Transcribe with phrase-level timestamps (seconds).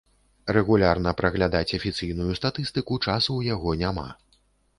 [0.55, 4.09] Рэгулярна праглядаць афіцыйную статыстыку часу ў яго няма.